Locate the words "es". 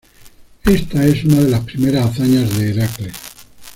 1.05-1.23